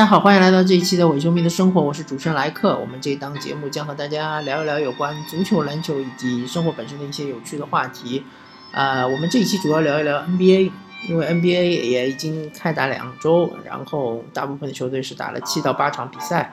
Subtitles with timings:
[0.00, 2.74] 大家好，欢迎来到这一期的伪球迷的生活，我是主持人莱克。
[2.78, 8.24] 我们这档节目将和大家聊一聊有关足球、篮球以及生活本身的一些有趣的话题。
[8.72, 10.72] 呃，我们这一期主要聊一聊 NBA，
[11.06, 16.50] 因为 NBA 也已经开打两周，然后大部分的球队是打了七到八场比赛。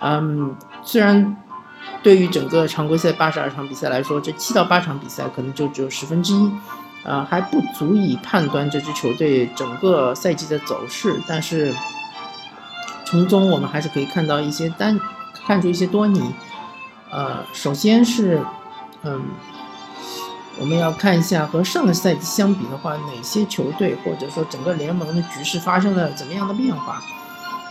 [0.00, 0.54] 嗯，
[0.84, 1.34] 虽然
[2.02, 6.52] 对于整个常规赛八十二场比赛来说，这七到八场比赛可能就只有十分之一。
[7.04, 11.72] 呃，还不足以判断这支球队整个赛季的走势，但是
[13.06, 15.00] 从中我们还是可以看到一些单，
[15.46, 16.34] 看出一些多尼。
[17.10, 18.42] 呃，首先是，
[19.02, 19.22] 嗯，
[20.58, 27.00] 我们要看一下和上个赛季相比的话，哪些球队或者说整个联盟的局势发生了怎么样的变化。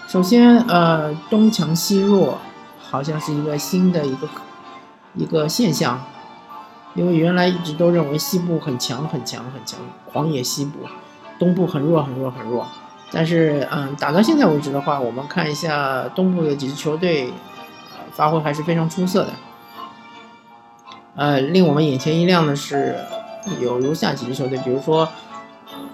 [0.07, 2.37] 首先，呃，东强西弱，
[2.81, 4.29] 好像是一个新的一个
[5.15, 6.01] 一个现象。
[6.93, 10.79] 因为原来一直都认为西部很强很强很强，狂野西部，
[11.37, 12.65] 东部很弱很弱很弱。
[13.17, 17.31] 但是，嗯，打到现在为止的话，我们看一下东部的几支球队，
[18.11, 19.29] 发挥还是非常出色的。
[21.15, 22.97] 呃，令我们眼前一亮的是，
[23.61, 25.07] 有如下几支球队，比如说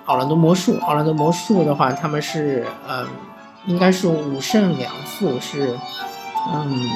[0.06, 0.80] 奥兰多魔术。
[0.82, 3.06] 奥兰多魔术的话，他们是，嗯，
[3.68, 5.78] 应该是五胜两负，是，
[6.52, 6.90] 嗯，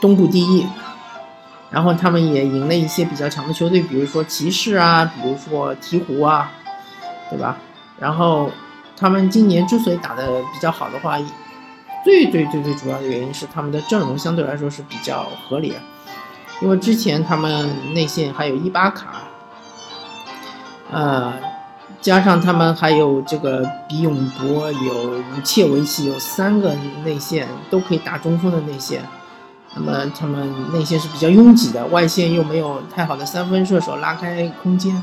[0.00, 0.66] 东部第一。
[1.70, 6.50] 然后他们也赢了一些比较强的球队，比如说骑士啊，比如说鹈鹕啊，
[7.28, 7.58] 对吧？
[7.98, 8.50] 然后
[8.96, 11.18] 他们今年之所以打得比较好的话，
[12.04, 15.74] 最最最最主要的原因是他们的阵容相对来说是比较合理，
[16.60, 19.22] 因为之前他们内线还有伊巴卡，
[20.92, 21.32] 呃，
[22.00, 24.94] 加上他们还有这个比永博，有
[25.34, 29.02] 武切维奇，有三个内线都可以打中锋的内线。
[29.76, 34.94] 那么他们内线是比较拥挤的，外线又没有太好的三分射手拉开空间，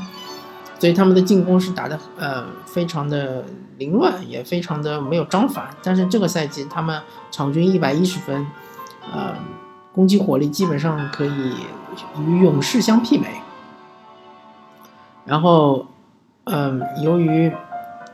[0.82, 3.44] 所以他们的进攻是打的呃非常的
[3.78, 5.70] 凌乱，也非常的没有章法。
[5.80, 8.44] 但是这个赛季他们场均一百一十分，
[9.12, 9.32] 呃，
[9.94, 11.54] 攻击火力基本上可以
[12.18, 13.40] 与勇士相媲美。
[15.24, 15.86] 然后，
[16.46, 17.52] 嗯，由于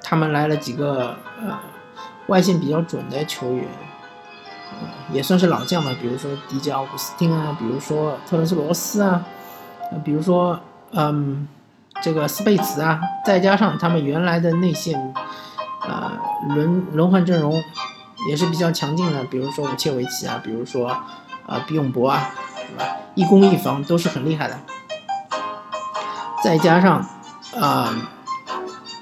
[0.03, 1.59] 他们来了几个呃
[2.27, 3.65] 外线比较准的球员。
[5.11, 9.25] 也算是老将吧，比如说迪迦奥古斯汀啊，比如说特伦斯罗斯啊，
[10.05, 10.61] 比如说
[10.93, 11.49] 嗯，
[12.09, 14.99] 这个斯贝茨啊，再加上他们原来的内线，
[15.87, 16.11] 呃，
[16.49, 17.63] 轮轮换阵容
[18.31, 22.97] 也是比较强劲的，比如说武切维奇啊，比如说啊比永博啊，对吧？
[23.15, 24.59] 一攻一防都是很厉害的。
[26.43, 27.07] 再加上
[27.61, 27.95] 啊，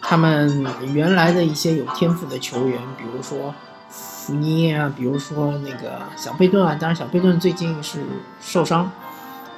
[0.03, 3.55] 他们原来的一些有天赋的球员，比如说。
[3.89, 8.05] 福尼啊，比如说那个小贝顿啊，当然小贝顿最近是
[8.41, 8.91] 受伤，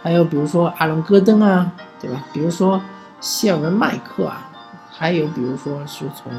[0.03, 2.23] 还有比如说阿伦戈登啊，对吧？
[2.35, 2.79] 比如说
[3.21, 4.49] 谢尔文麦克啊，
[4.91, 6.33] 还有比如说是从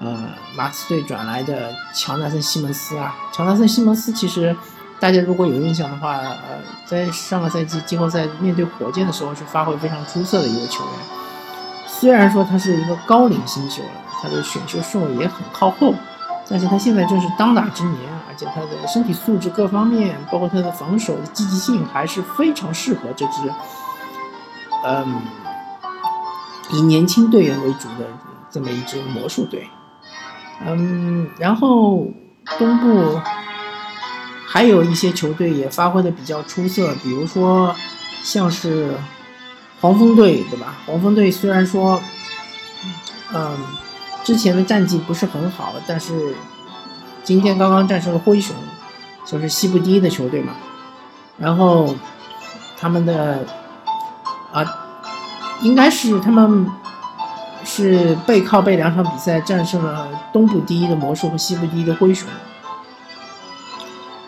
[0.00, 4.56] 呃马刺队转来的乔纳森西蒙斯啊，乔纳森西蒙斯其实
[4.98, 6.38] 大家如果有印象的话，呃，
[6.86, 10.92] 在上个赛季季后赛面对火箭的时候是发挥非常出色的一个球员，
[11.86, 13.90] 虽然说他是一个高龄新秀了，
[14.22, 15.94] 他的选秀顺位也很靠后。
[16.52, 23.34] 但是他现在正是当打之年，而且他的身体素质各方面，包括他的防守的积极性，还是非常适合这支，
[24.84, 25.22] 嗯，
[26.72, 28.06] 以年轻队员为主的
[28.50, 29.68] 这么一支魔术队。
[30.66, 32.06] 嗯，然后
[32.58, 33.20] 东部
[34.46, 37.74] 还有一些球队也发挥的比较出色，比如说
[38.22, 38.92] 像是
[39.80, 40.76] 黄蜂队，对吧？
[40.86, 42.00] 黄蜂队虽然说，
[43.34, 43.56] 嗯。
[44.22, 46.34] 之前的战绩不是很好，但是
[47.24, 48.54] 今天刚刚战胜了灰熊，
[49.24, 50.52] 就是西部第一的球队嘛。
[51.38, 51.96] 然后
[52.78, 53.38] 他们的
[54.52, 54.62] 啊，
[55.62, 56.66] 应该是他们
[57.64, 62.28] 是背靠背两场比赛战胜了东部第一的魔术和西部第一的灰熊。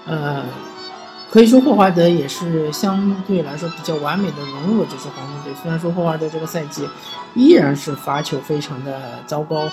[0.07, 0.43] 呃。
[1.31, 5.55] 可以说霍华德也是相对来说比较完美的融入了这支黄蜂队。
[5.63, 6.87] 虽然说霍华德这个赛季
[7.33, 9.67] 依然是罚球非常的糟糕。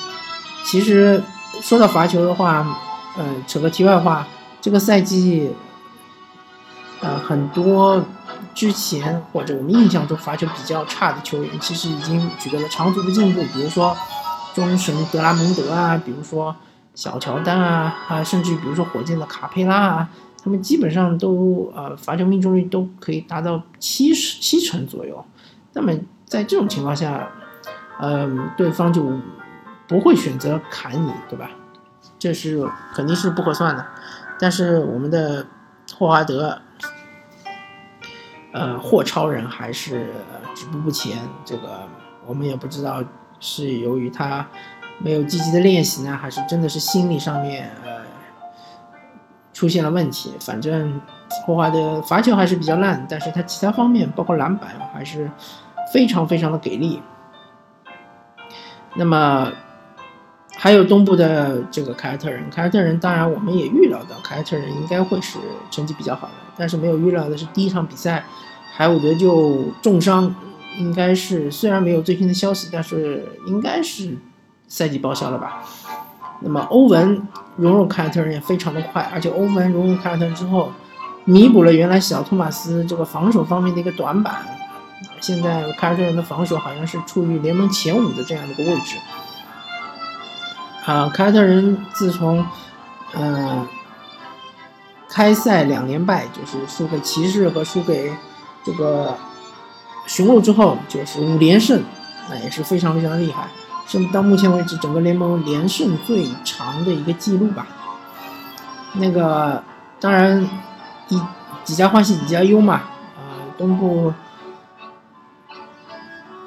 [0.63, 1.21] 其实
[1.61, 2.65] 说到罚球的话，
[3.17, 4.25] 嗯，扯个题外话，
[4.61, 5.51] 这个赛季，
[7.01, 8.01] 呃，很多
[8.53, 13.41] 之前或者我们印象中罚球比较差的球员，其实已经取得了长足的进步。
[13.53, 13.95] 比如说
[14.53, 16.55] 中神德拉蒙德啊，比如说
[16.95, 20.09] 小乔丹啊，啊，甚至比如说火箭的卡佩拉啊。
[20.41, 25.25] 他们基本上都呃罚球命中率都可以达到七十七成左右，
[25.73, 25.91] 那么
[26.25, 27.27] 在这种情况下，
[27.99, 29.11] 嗯，对方就
[29.85, 31.51] 不会选择砍你，对吧？
[32.17, 32.65] 这是
[32.95, 33.85] 肯定是不合算的。
[34.39, 35.45] 但是我们的
[35.97, 36.57] 霍华德，
[38.51, 40.13] 呃，霍超人还是
[40.55, 41.17] 止步不前。
[41.45, 41.87] 这个
[42.25, 43.03] 我们也不知道
[43.39, 44.47] 是由于他
[44.97, 48.01] 没有积极的练习呢，还是真的是心理上面呃
[49.53, 50.33] 出现了问题。
[50.39, 50.99] 反正
[51.45, 55.29] 霍华德罚球还是比较烂，但是他其他方面包括篮板还是
[55.93, 57.01] 非常非常的给力。
[58.95, 59.51] 那么
[60.55, 65.37] 还有东部的这个凯尔特人，凯尔特人当然我们也预料到凯尔特人应该会是
[65.69, 68.25] 成绩比较好的，但是没有预料的是第一场比赛
[68.73, 70.35] 海伍德就重伤，
[70.77, 74.17] 应该是虽然没有最新的消息，但是应该是
[74.67, 75.63] 赛季报销了吧。
[76.41, 77.27] 那么欧文
[77.57, 80.71] 融入凯尔特人也非常的快，而且欧文融入凯尔特人之后，
[81.25, 84.35] 弥补了原来小托马斯这个防守方面的一个短板。
[85.19, 88.95] 现在凯尔特人的防守好像是处于联盟前五的这样的一个位置。
[90.85, 92.45] 啊，凯尔特人自从，
[93.13, 93.67] 嗯，
[95.09, 98.13] 开赛两连败，就是输给骑士和输给
[98.63, 99.17] 这个
[100.05, 101.83] 雄鹿之后，就是五连胜，
[102.29, 103.47] 那也是非常非常厉害，
[103.87, 107.67] 甚至到目前为止整个联盟连胜最长的一个记录吧。
[108.93, 109.63] 那个
[109.99, 110.47] 当然，
[111.09, 111.21] 一
[111.63, 114.13] 几家欢喜几家忧嘛，啊，东部。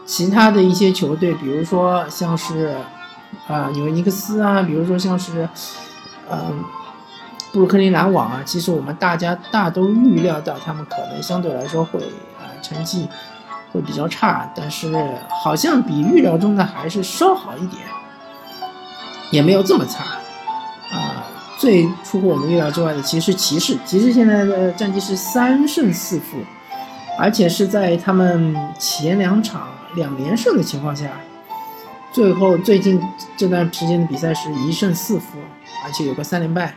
[0.04, 2.76] 其他的一些球队，比如说像是，
[3.48, 5.48] 啊纽约尼克斯啊，比如说像是，
[6.30, 6.62] 嗯，
[7.52, 12.00] 布鲁克林篮网啊，其实我们大家大都预料到他们可能相对来说会
[12.38, 13.06] 啊成绩
[13.70, 14.92] 会比较差，但是
[15.44, 17.82] 好像比预料中的还是稍好一点，
[19.30, 20.04] 也没有这么差，
[20.96, 21.24] 啊，
[21.58, 26.38] 最出乎我们预料之外的其实是骑士，骑士现在的战绩是三胜四负，
[27.18, 29.68] 而且是在他们前两场。
[29.94, 31.04] 两连胜的情况下，
[32.10, 32.98] 最后最近
[33.36, 35.36] 这段时间的比赛是一胜四负，
[35.84, 36.74] 而且有个三连败。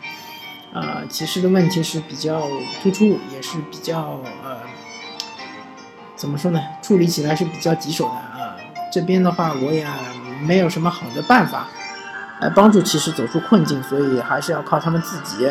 [0.76, 2.42] 啊，骑士的问题是比较
[2.84, 4.60] 突出，也是比较呃，
[6.16, 6.62] 怎么说呢？
[6.82, 8.56] 处理起来是比较棘手的啊。
[8.92, 9.88] 这边的话，我也
[10.46, 11.68] 没有什么好的办法
[12.42, 15.50] 来帮助骑士走出困境，所以还是要靠他们自己。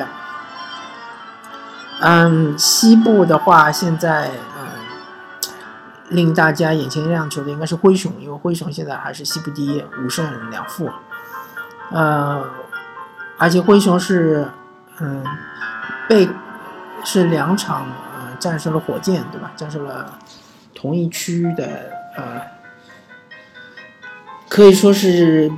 [2.01, 4.69] 嗯，西部的话，现在嗯。
[6.11, 10.89] 令大家眼前一亮球的应该是灰熊，因为灰熊现在还是西部第一，五胜两负。
[11.91, 12.45] 呃，
[13.39, 14.47] 而且灰熊是，
[15.01, 15.25] 嗯，
[16.09, 16.29] 被
[17.05, 19.53] 是两场呃战胜了火箭，对吧？
[19.57, 20.19] 战胜了
[20.75, 22.41] 同一区的呃，
[24.49, 25.51] 可以说是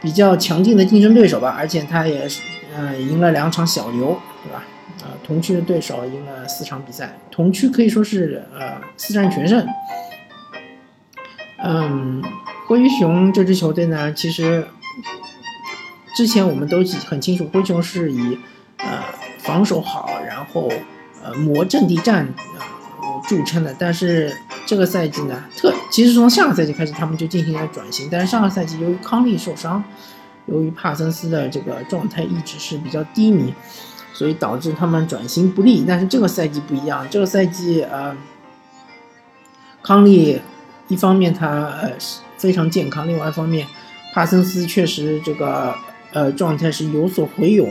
[0.00, 1.54] 比较强劲的竞争对手吧。
[1.56, 2.42] 而且他也是
[2.76, 4.62] 呃赢了两场小牛，对吧？
[5.02, 9.66] 呃，同区的对手赢了四场比赛，同区可以说是呃四战全胜。
[11.64, 12.22] 嗯，
[12.66, 14.66] 灰熊这支球队呢，其实
[16.16, 18.38] 之前我们都很清楚，灰熊是以
[19.52, 20.66] 防守好，然后
[21.22, 23.76] 呃磨阵地战呃著称的。
[23.78, 24.34] 但是
[24.64, 28.08] 这个赛季呢，特其实从上个赛季开始，他们就进行了转型。
[28.10, 29.84] 但是上个赛季由于康利受伤，
[30.46, 33.52] 由于帕森斯的这个状态一直是比较低迷。
[34.14, 37.04] 所以导致他们转型不利，但是这个赛季不一样。
[37.10, 38.14] 这个赛季，呃，
[39.82, 40.38] 康利
[40.86, 41.48] 一方面他
[41.80, 41.90] 呃
[42.36, 43.66] 非常健康，另外一方面，
[44.12, 45.74] 帕森斯确实这个
[46.12, 47.66] 呃状态是有所回勇，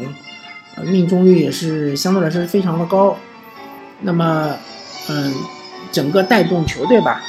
[0.86, 3.16] 命中率也是相对来说非常的高。
[4.02, 4.56] 那么，
[5.10, 5.34] 嗯，
[5.92, 7.22] 整个带动球队吧，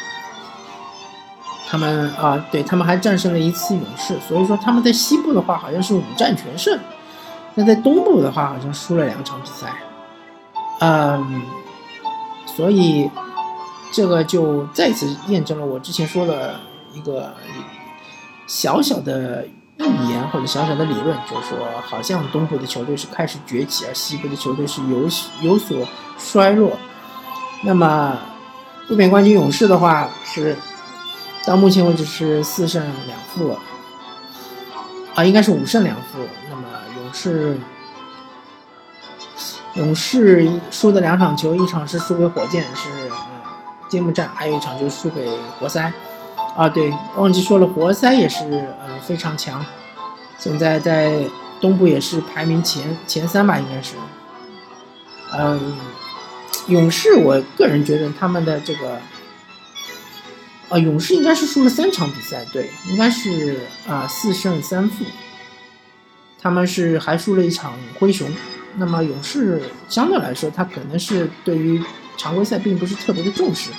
[1.69, 6.79] 他们啊，对他们还战胜了一次勇士，所以说他们在西部的话好像是五战全胜。
[7.55, 9.75] 那在东部的话，好像输了两场比赛，
[10.81, 11.43] 嗯，
[12.47, 13.11] 所以
[13.93, 16.55] 这个就再次验证了我之前说的
[16.95, 17.35] 一个
[18.47, 19.47] 小小的
[19.79, 25.09] 预言或者小小的理论，就是说，好像东部的球队是开始崛起，而西部的球队是有
[25.41, 25.87] 有所
[26.19, 26.79] 衰弱。
[27.63, 28.19] 那么，
[28.91, 30.57] 卫冕冠军勇士的话是
[31.47, 33.57] 到目前为止是四胜两负，
[35.15, 36.19] 啊，应该是五胜两负。
[36.49, 36.63] 那么。
[36.95, 37.59] 勇士
[39.75, 42.89] 勇士输的两场球，一场是输给火箭，是
[43.91, 45.29] 揭幕战，还有一场就是输给
[45.61, 45.93] 活塞。
[46.57, 48.45] 啊，对，忘记说了，活塞也是
[48.81, 49.65] 呃非常强，
[50.39, 51.25] 现在在
[51.61, 53.95] 东部也是排名前前三吧，应该是。
[55.35, 55.79] 嗯，
[56.67, 59.01] 勇士，我个人觉得他们的这个，
[60.69, 65.05] 啊，勇士应该是输了三场比赛，对，应该是啊四胜三负。
[66.39, 68.29] 他们是还输了一场灰熊，
[68.77, 71.83] 那么勇士相对来说，他可能是对于
[72.19, 73.71] 常规赛并不是特别的重视，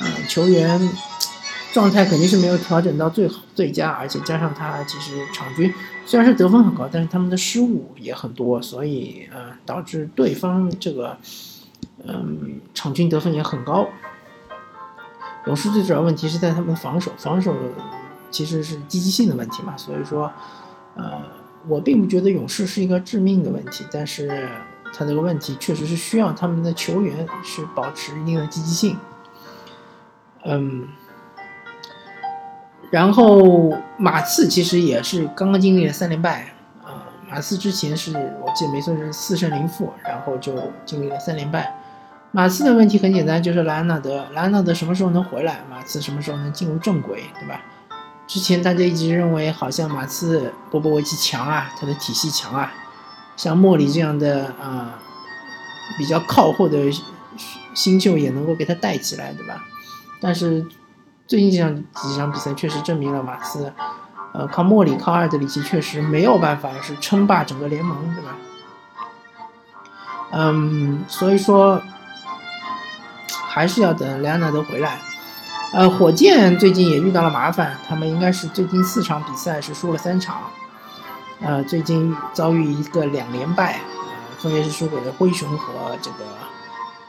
[0.00, 0.78] 呃，球员
[1.74, 5.74] 状态肯定是没有调整到最好最佳，而且加上他其实场均
[6.06, 11.18] 虽然是得分很高，但是他们的失误也很多，所以呃导致对方这个
[12.06, 13.88] 嗯场均得分也很高。
[15.46, 17.52] 勇士最主要问题是在他们防守，防守
[18.30, 20.32] 其实是积极性的问题嘛，所以说
[20.94, 21.20] 呃。
[21.66, 24.46] 我并不觉得勇士是一个致命的问题，但是
[24.92, 28.98] 他这个问题确实是需要他们的球员是保持一定的积极性。
[30.44, 30.86] 嗯，
[32.94, 36.46] 然后马刺其实也是刚刚经历了三连败
[36.84, 40.54] 啊，马刺之前是我记得没错是四胜零负，然后就
[40.86, 41.76] 经历了三连败。
[42.30, 45.62] 马刺的问题很简单，就是莱昂纳德，莱昂纳德什么时候能回来？
[45.68, 47.60] 马刺什么时候能进入正轨，对吧？
[48.28, 52.72] 之前大家一直认为好像马刺波波维奇强啊，他的体系强啊，
[53.36, 55.00] 像莫里这样的啊
[55.98, 56.78] 比较靠后的
[57.74, 59.64] 新秀也能够给他带起来，对吧？
[60.20, 60.64] 但是
[61.26, 63.72] 最近这场几场比赛确实证明了马刺，
[64.34, 68.36] 呃，靠莫里靠阿尔德里奇确实没有办法是称霸整个联盟，对吧？
[70.32, 71.80] 嗯，所以说
[73.48, 74.98] 还是要等莱昂纳德回来。
[75.72, 80.42] 呃，火箭最近也遇到了麻烦，他们应该是最近四场比赛是输了三场，
[81.40, 86.18] 呃，最近遭遇一个两连败，呃，分别是输给了灰熊和这个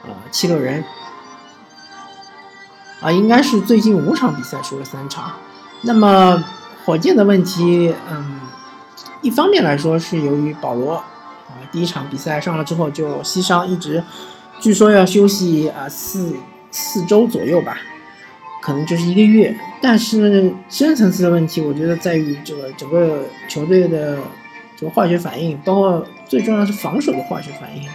[0.04, 0.84] 呃七六人。
[3.02, 5.32] 啊，应该是最近五场比赛输了三场。
[5.82, 6.44] 那么
[6.84, 8.40] 火箭的问题，嗯，
[9.22, 14.04] 一方面来说是由于保罗啊，第一场比赛上了之后就膝伤，一直
[14.60, 16.36] 据说要休息啊四
[16.72, 17.78] 四周左右吧，
[18.62, 19.56] 可能就是一个月。
[19.82, 24.18] 但是深层次的问题，我觉得在于这个整个球队的
[24.76, 27.88] 这个化学反应，包括最重要是防守的化学反应。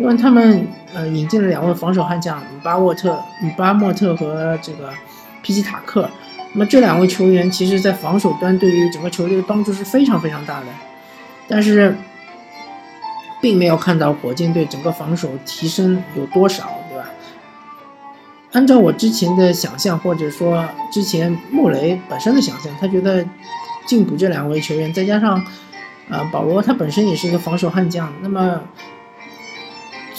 [0.00, 4.88] 因为他们呃引进了两位防守悍将，姆巴沃特、姆巴莫特和这个
[5.42, 6.08] 皮奇塔克，
[6.54, 10.66] 那么这两位球员其实在防守端对于整个球队的帮助是非常非常大的，
[11.46, 11.94] 但是
[13.42, 17.04] 并没有看到火箭队整个防守提升有多少，对吧？
[18.52, 23.22] 按照我之前的想象，或者说之前穆雷本身的想象，他觉得
[23.84, 25.44] 进补这两位球员，再加上
[26.08, 28.62] 呃保罗他本身也是一个防守悍将，那么。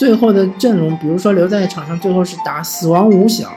[0.02, 3.54] 最后的阵容，比如说留在场上，最后是打死亡五小，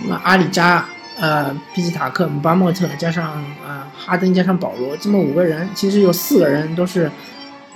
[0.00, 0.86] 那么阿里扎、
[1.18, 7.10] 呃，皮斯塔克、姆巴莫特加上啊哈登加上保罗这么五个人，其实有四个人都是，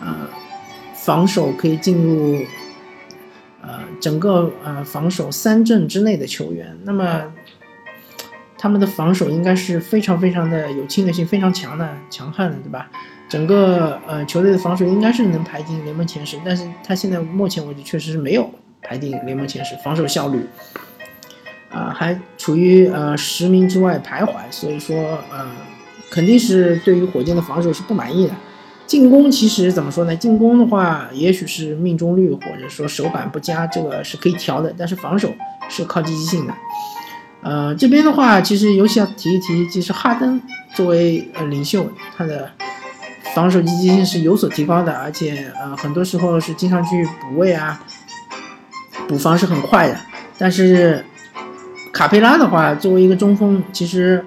[0.00, 0.16] 呃，
[0.94, 2.38] 防守可以进入，
[3.60, 7.20] 呃，整个呃防守三阵之内的球员，那么
[8.64, 12.88] 他们的防守应该是非常非常的有侵略性，非常强的强悍的，对吧？
[13.28, 20.46] 整个呃球队的防守应该是能排进联盟前十，但是他现在目前为止确实是没有排进联盟前十，防守效率
[21.70, 24.96] 啊还处于呃十名之外徘徊，所以说
[25.30, 25.46] 呃
[26.10, 28.32] 肯定是对于火箭的防守是不满意的。
[28.86, 30.16] 进攻其实怎么说呢？
[30.16, 35.30] 进攻的话，也许是命中率或者说手感不佳，这个是可以调的，但是防守
[35.68, 36.54] 是靠积极性的。
[37.44, 40.40] 呃，这边的话，其实尤其要提一提，其实哈登
[40.74, 41.86] 作为领袖，
[42.16, 42.50] 他的。
[43.34, 47.82] 防守积极性是有所提高的，而且呃很多时候是经常去补位啊，
[49.08, 49.98] 补防是很快的。
[50.38, 51.04] 但是
[51.92, 54.24] 卡佩拉的话，作为一个中锋，其实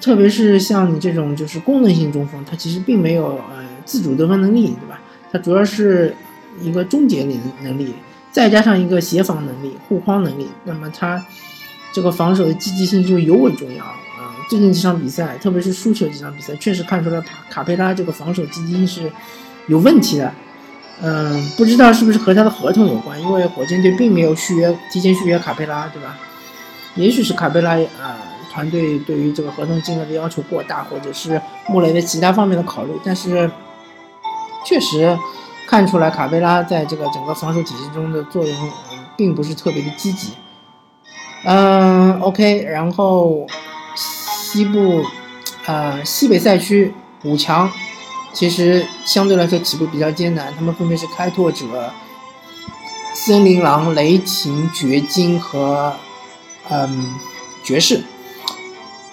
[0.00, 5.00] 特别是像你这种就是功能性中锋，他其实并没有呃自主得分能力，对吧？
[5.32, 6.14] 他主要是
[6.60, 7.92] 一个终结能能力，
[8.30, 11.20] 再加上一个协防能力、护框能力，那么他
[11.92, 13.94] 这个防守的积极性就尤为重要啊。
[14.48, 19.12] 最近几场比赛，特别是输球几场比赛，确实看出来卡卡佩拉这个防守积极性是
[19.66, 20.32] 有问题的。
[21.00, 26.16] 嗯，不知道是不是和他的合同有关，因为火箭队并没有续约，提前续约卡佩拉，对吧？
[26.94, 28.18] 也许是卡佩拉啊
[28.52, 32.92] 团队对于这个合同金额的要求过大，或者是穆雷的其他方面的考虑。
[33.02, 33.50] 但是
[34.64, 35.18] 确实
[35.66, 38.70] 看出来卡佩拉在这个整个防守体系中的作用
[39.16, 40.34] 并不是特别的积极。
[41.44, 43.46] 嗯，OK，然后。
[44.54, 45.02] 西部，
[45.64, 46.92] 呃，西北赛区
[47.24, 47.70] 五强，
[48.34, 50.54] 其实相对来说起步比较艰难。
[50.54, 51.90] 他们分别是开拓者、
[53.14, 55.94] 森林狼、雷霆、掘金和
[56.68, 57.14] 嗯
[57.64, 58.04] 爵士。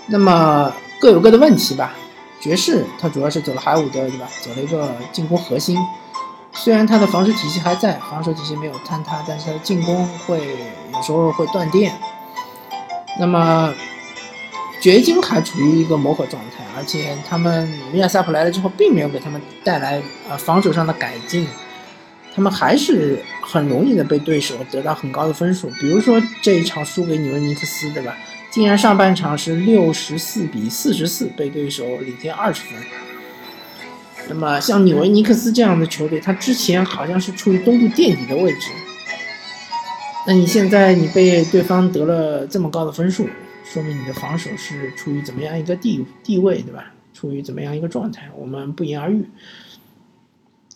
[0.07, 0.69] 那么
[0.99, 1.93] 各有各的问题吧。
[2.41, 4.27] 爵士他主要是走了海伍德，对吧？
[4.41, 5.77] 走了一个进攻核心。
[6.51, 10.41] 虽然他的防守体系还在，防守体系没有坍塌，但是他的进攻会
[10.93, 11.97] 有时候会断电。
[13.19, 13.73] 那么。
[14.81, 21.45] 掘金还处于一个磨合状态，而且他们米尔萨普来了之后，并没有给他们带来呃防守上的改进，
[22.33, 25.69] 他们还是很容易的被对手得到很高的分数。
[25.81, 28.15] 比如说这一场输给纽约尼克斯，对吧？
[28.51, 32.81] 竟然上半场是六十四比四十四被对手领先二十分。
[34.29, 38.69] 那么像纽约尼克斯这样的球队，他之前好像是处于东部垫底的位置，
[40.29, 43.27] 那你现在你被对方得了这么高的分数？
[43.63, 46.93] 说明你的防守是处于怎么样一个地地位，对吧？
[47.15, 49.25] 处于怎么样一个状态，我们不言而喻。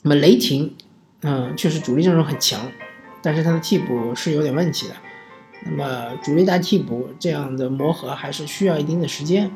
[0.02, 0.74] 那么雷霆，
[1.22, 2.60] 嗯，确实主力阵容很强，
[3.22, 4.96] 但是他的替补是有点问题的。
[5.66, 9.52] 那么主力带替补这样的磨合还是需要一定的时间。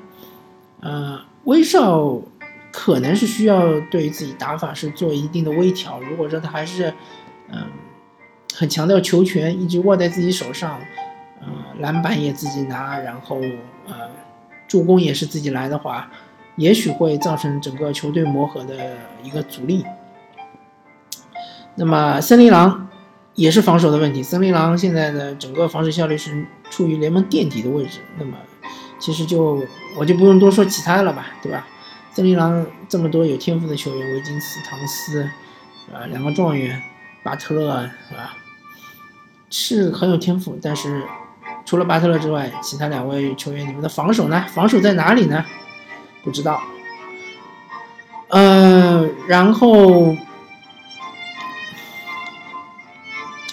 [0.81, 2.21] 呃，威少
[2.71, 5.99] 可能是需要对自己打法是做一定的微调。
[6.01, 6.93] 如果说他还是
[7.49, 7.65] 嗯
[8.57, 10.79] 很强调球权，一直握在自己手上，
[11.41, 11.47] 呃，
[11.77, 13.39] 篮板也自己拿，然后
[13.85, 13.93] 呃
[14.67, 16.09] 助攻也是自己来的话，
[16.55, 19.85] 也许会造成整个球队磨合的一个阻力。
[21.75, 22.89] 那么森林狼
[23.35, 27.99] 也是防守的问题，森林狼现在的整个防守效率是处于联盟垫底的位置。
[28.17, 28.35] 那么
[28.97, 29.63] 其实就
[29.95, 31.67] 我就不用多说其他了吧，对吧？
[32.11, 35.21] 森林狼这么多有天赋的球员，维金斯、唐斯，
[35.93, 36.81] 啊，两个状元，
[37.21, 38.35] 巴特勒，是吧？
[39.49, 41.03] 是很有天赋，但是
[41.65, 44.45] 除了巴特勒之外，其他两位球员，你们的防守呢？
[44.53, 45.45] 防守在哪里呢？
[46.23, 46.61] 不知道。
[48.29, 50.15] 呃，然后。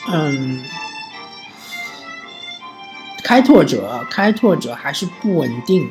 [0.07, 0.63] 嗯，
[3.25, 5.91] 开拓者，开拓者还是不稳定。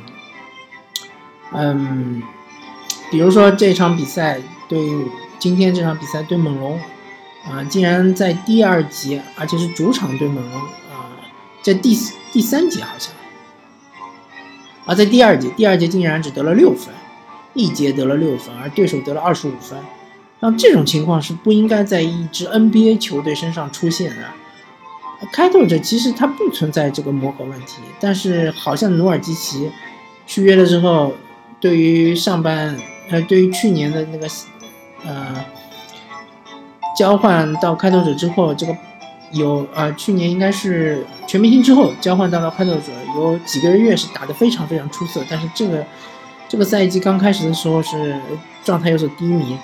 [1.52, 2.22] 嗯，
[3.10, 4.80] 比如说这场比赛对
[5.40, 6.80] 今天这场比赛对猛龙，
[7.46, 11.12] 啊，竟然在第二节，而且是主场对猛龙，啊，
[11.62, 11.98] 在第
[12.32, 13.14] 第三节好像，
[14.86, 16.94] 啊，在第二节，第二节竟然只得了六分，
[17.54, 19.78] 一节得了六分，而对手得了二十五分。
[20.40, 24.24] 像这种情况是不应该在一支 NBA 球队身上出现的。
[25.32, 29.72] 开拓者其实他不存在这个磨合问题，但是好像努尔基奇
[30.26, 31.14] 续约了之后，
[31.62, 32.78] 对于上半
[33.10, 34.28] 呃，对于去年的那个
[35.06, 35.34] 呃
[36.96, 38.76] 交换到开拓者之后，这个
[39.32, 45.86] 有呃去年应该是全明星之后交换到了开拓者，有几个月是打得非常非常出色，但是这个
[46.48, 48.16] 这个赛季刚开始的时候是
[48.64, 49.58] 状态有所低迷。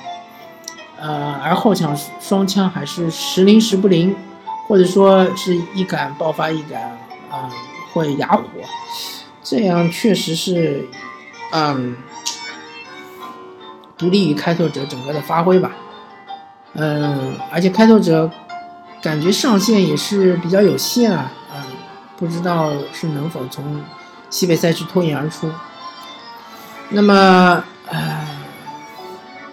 [1.02, 4.14] 呃，而后场双枪还是时灵时不灵，
[4.68, 6.82] 或者说是一杆爆发一杆，
[7.30, 7.50] 啊，
[7.94, 8.44] 会哑火，
[9.42, 10.86] 这样确实是，
[11.54, 11.96] 嗯，
[13.98, 15.72] 不利于开拓者整个的发挥吧。
[16.74, 18.30] 嗯，而且开拓者
[19.02, 21.62] 感觉上限也是比较有限啊，嗯，
[22.18, 23.82] 不知道是能否从
[24.30, 25.50] 西北赛区脱颖而出。
[26.90, 28.26] 那么，唉。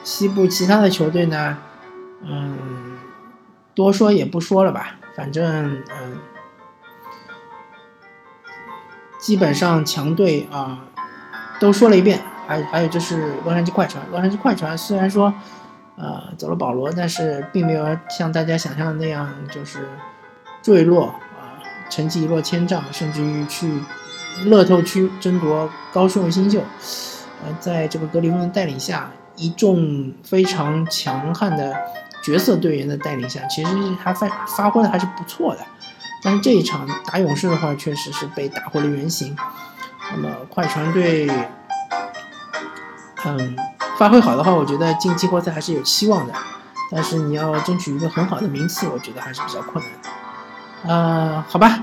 [0.05, 1.59] 西部其他的球队呢，
[2.22, 2.96] 嗯，
[3.74, 6.18] 多说也不说了吧，反正嗯，
[9.18, 10.79] 基本上强队啊
[11.59, 15.35] 都说了一遍，还还有就是洛杉矶快船，洛杉矶快船虽然说
[15.97, 19.89] 呃走了保罗，但是并没有像大家想象的那样就是
[20.63, 23.81] 坠落啊，成绩一落千丈，甚至于去
[24.45, 26.61] 乐透区争夺高顺位新秀，
[27.45, 29.11] 呃，在这个格里芬的带领下。
[29.39, 31.77] 一众非常强悍的
[32.23, 35.61] 角色队员的带领下，其实还发发挥的还是不错的。
[36.23, 39.37] 但是这一场打勇士的话，确实是被打回了原形。
[40.11, 41.29] 那么快船队，
[43.27, 43.55] 嗯，
[43.99, 46.33] 发挥好的话，我觉得进季后赛还是有希望的。
[46.91, 50.95] 但是你要争取一个很好的名次，我觉得还是比较困难的。
[50.95, 51.81] 啊，好吧，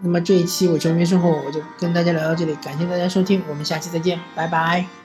[0.00, 4.99] 那么这一期我球迷生活我就跟大家聊到这里，感谢大家收听，我们下期再见，拜拜。